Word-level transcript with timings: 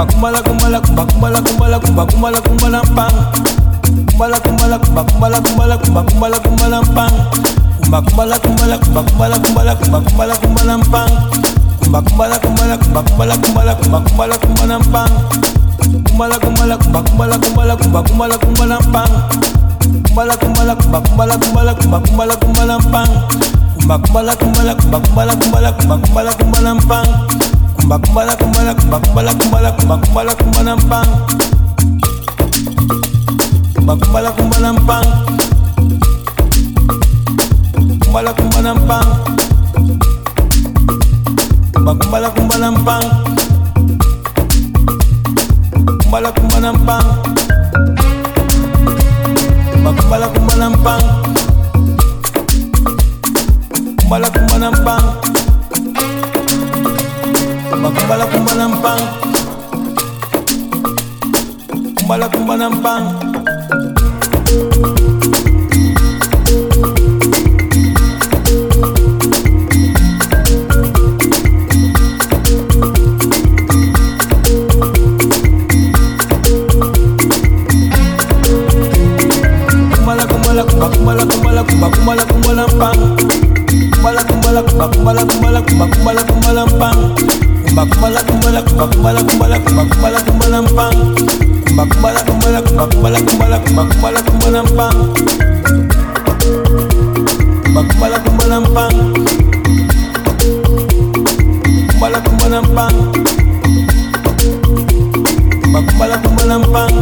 kumba 0.00 0.40
kumbala 0.40 0.40
kumbala 0.40 0.80
kumba 0.80 1.04
kumbala 1.04 1.40
kumbala 1.42 1.78
kumba 1.78 2.06
kumbala 2.06 2.40
kumbala 2.40 2.80
pang 2.96 3.16
kumbala 4.08 4.38
kumbala 4.40 4.78
kumba 4.78 5.04
kumbala 5.04 5.40
kumbala 5.40 5.76
kumba 5.76 6.02
kumbala 6.02 6.38
kumbala 6.40 6.80
pang 6.96 7.16
kumba 7.82 8.00
kumbala 8.00 8.36
kumbala 8.38 8.76
kumba 8.78 9.02
kumbala 9.02 9.36
kumbala 9.36 9.74
kumba 9.76 10.00
kumbala 10.00 10.34
kumbala 10.40 10.74
pang 10.88 11.12
kumba 11.80 12.00
kumbala 12.00 12.36
kumbala 12.40 12.76
kumba 12.80 13.02
kumbala 13.02 13.36
kumbala 13.36 13.74
kumba 13.76 14.00
kumbala 14.00 14.36
kumbala 14.40 14.76
pang 14.88 15.12
kumbala 16.08 16.36
kumbala 16.40 16.76
kumba 16.80 17.00
kumbala 17.04 17.36
kumbala 17.36 17.74
kumba 17.76 18.00
kumbala 18.00 18.36
kumbala 18.40 18.76
pang 18.80 19.12
kumbala 20.08 20.34
kumbala 20.40 20.74
kumba 20.80 20.98
kumbala 21.04 21.34
kumbala 21.36 21.72
kumba 21.76 21.98
kumbala 22.00 22.34
kumbala 22.40 22.76
pang 22.88 23.12
kumba 23.76 23.96
kumbala 24.00 24.32
kumbala 24.40 24.72
kumba 24.80 24.98
kumbala 25.04 25.32
kumbala 25.36 25.72
kumba 25.76 25.96
kumbala 26.00 26.32
kumbala 26.40 26.72
pang 26.88 27.08
kumba 27.90 27.98
kumba 27.98 28.24
la 28.24 28.36
kumba 28.36 28.62
la 28.62 28.74
kumba 28.74 28.98
kumba 29.00 29.22
la 29.22 29.34
kumba 29.34 29.60
la 29.60 29.72
kumba 29.72 29.96
kumba 30.06 30.22
la 30.24 30.34
kumba 30.34 30.62
la 30.62 30.76
pam 30.86 31.06
kumba 33.74 33.96
kumba 33.96 34.20
la 34.22 34.30
kumba 34.32 34.58
la 34.60 34.72
pam 34.74 35.06
kumba 38.00 38.22
la 38.22 38.32
kumba 38.32 38.60
la 38.62 38.74
pam 38.74 39.06
kumba 41.74 41.94
kumba 41.94 42.18
la 42.20 42.30
kumba 42.30 42.56
la 42.58 42.70
pam 42.70 43.02
kumba 46.00 46.20
la 46.20 46.30
kumba 46.32 46.60
la 46.60 46.72
pam 46.72 47.04
kumba 49.72 49.90
kumba 49.98 50.16
la 50.18 50.28
kumba 50.28 50.54
la 50.56 50.70
pam 50.84 51.02
kumba 53.98 54.18
la 54.18 54.28
kumba 54.30 54.58
la 54.58 54.70
pam 54.84 55.02
Kumbala 57.70 58.26
kumbala 58.26 58.66
mpang 58.68 59.02
Kumbala 61.94 62.26
kumbala 62.28 62.66
mpang 62.66 63.04
Kumbala 79.94 80.26
kumbala 80.26 80.62
kumbala 80.66 81.22
kumbala 81.22 81.62
kumbala 81.62 82.22
kumbala 82.26 82.64
Kumbala 83.94 84.22
kumbala 84.26 84.62
kumbala 84.66 85.22
kumbala 85.22 85.22
kumbala 85.22 86.22
kumbala 86.26 86.64
kumbala 86.66 87.49
Kumba 87.80 87.96
kumbala 87.96 88.20
kumbala 88.28 88.60
kumba 88.62 88.86
kumbala 88.92 89.20
kumbala 89.24 89.56
kumba 89.64 89.84
kumbala 89.88 90.20
kumbala 90.20 90.58
mpang. 90.62 90.96
Kumba 91.64 91.84
kumbala 91.88 92.20
kumbala 92.28 92.60
kumba 92.60 92.84
kumbala 92.92 93.18
kumbala 93.24 93.58
kumba 93.64 93.82
kumbala 93.88 94.20
kumbala 94.20 94.60
mpang. 94.68 94.96
Kumba 97.64 97.80
kumbala 97.88 98.18
kumbala 98.20 98.56
mpang. 98.60 98.96
Kumbala 101.88 102.18
kumbala 102.20 102.58
mpang. 102.68 102.96
Kumba 105.62 105.80
kumbala 105.80 106.16
kumbala 106.20 106.54
mpang. 106.60 106.94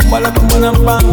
Kumbala 0.00 0.28
kumbala 0.32 0.68
mpang. 0.72 1.06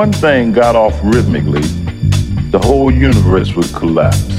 One 0.00 0.12
thing 0.14 0.50
got 0.50 0.74
off 0.74 0.98
rhythmically, 1.04 1.60
the 2.50 2.58
whole 2.58 2.90
universe 2.90 3.54
would 3.54 3.70
collapse. 3.74 4.29